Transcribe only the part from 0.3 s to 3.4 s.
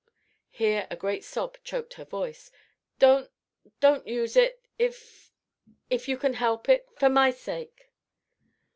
here a great sob choked her voice "don't